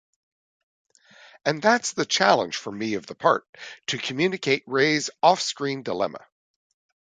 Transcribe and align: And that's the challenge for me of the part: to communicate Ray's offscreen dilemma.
And 1.45 1.61
that's 1.61 1.93
the 1.93 2.07
challenge 2.07 2.55
for 2.55 2.71
me 2.71 2.95
of 2.95 3.05
the 3.05 3.13
part: 3.13 3.45
to 3.85 3.99
communicate 3.99 4.63
Ray's 4.65 5.11
offscreen 5.21 5.83
dilemma. 5.83 6.25